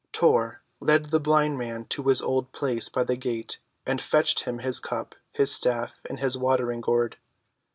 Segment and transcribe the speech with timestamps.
[0.11, 4.57] Tor led the blind man to his old place by the gate, and fetched him
[4.57, 7.17] his cup, his staff, and his water‐gourd.